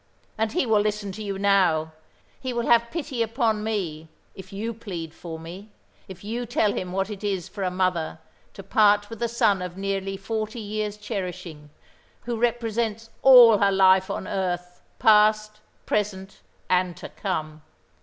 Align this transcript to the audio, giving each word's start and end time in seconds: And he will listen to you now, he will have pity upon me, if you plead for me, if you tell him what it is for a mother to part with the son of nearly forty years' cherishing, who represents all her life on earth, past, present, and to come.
And 0.35 0.53
he 0.53 0.65
will 0.65 0.79
listen 0.79 1.11
to 1.11 1.21
you 1.21 1.37
now, 1.37 1.91
he 2.39 2.53
will 2.53 2.65
have 2.65 2.89
pity 2.89 3.21
upon 3.21 3.63
me, 3.63 4.07
if 4.33 4.51
you 4.51 4.73
plead 4.73 5.13
for 5.13 5.37
me, 5.37 5.69
if 6.07 6.23
you 6.23 6.47
tell 6.47 6.73
him 6.73 6.91
what 6.91 7.11
it 7.11 7.23
is 7.23 7.47
for 7.47 7.61
a 7.63 7.69
mother 7.69 8.17
to 8.55 8.63
part 8.63 9.11
with 9.11 9.19
the 9.19 9.27
son 9.27 9.61
of 9.61 9.77
nearly 9.77 10.17
forty 10.17 10.59
years' 10.59 10.97
cherishing, 10.97 11.69
who 12.21 12.35
represents 12.39 13.11
all 13.21 13.59
her 13.59 13.71
life 13.71 14.09
on 14.09 14.27
earth, 14.27 14.81
past, 14.97 15.59
present, 15.85 16.39
and 16.67 16.97
to 16.97 17.09
come. 17.09 17.61